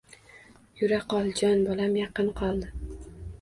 Yura 0.79 0.97
qol, 1.13 1.29
jon 1.41 1.61
bolam, 1.67 1.93
yaqin 2.01 2.33
qoldi. 2.41 2.73